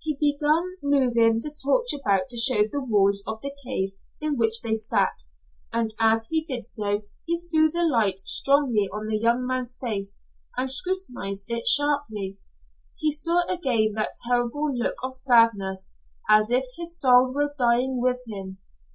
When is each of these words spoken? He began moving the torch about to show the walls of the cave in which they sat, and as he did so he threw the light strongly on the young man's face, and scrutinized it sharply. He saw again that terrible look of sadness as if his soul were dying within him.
He 0.00 0.16
began 0.16 0.78
moving 0.82 1.40
the 1.40 1.50
torch 1.62 1.92
about 1.92 2.30
to 2.30 2.38
show 2.38 2.62
the 2.72 2.82
walls 2.82 3.22
of 3.26 3.42
the 3.42 3.54
cave 3.66 3.92
in 4.18 4.38
which 4.38 4.62
they 4.62 4.74
sat, 4.74 5.20
and 5.70 5.92
as 6.00 6.26
he 6.28 6.42
did 6.42 6.64
so 6.64 7.02
he 7.26 7.36
threw 7.36 7.70
the 7.70 7.82
light 7.82 8.18
strongly 8.20 8.88
on 8.90 9.06
the 9.08 9.18
young 9.18 9.46
man's 9.46 9.76
face, 9.76 10.22
and 10.56 10.72
scrutinized 10.72 11.50
it 11.50 11.68
sharply. 11.68 12.38
He 12.96 13.12
saw 13.12 13.46
again 13.46 13.92
that 13.96 14.16
terrible 14.26 14.74
look 14.74 14.96
of 15.04 15.14
sadness 15.14 15.94
as 16.30 16.50
if 16.50 16.64
his 16.78 16.98
soul 16.98 17.30
were 17.30 17.54
dying 17.58 18.00
within 18.00 18.22
him. 18.26 18.58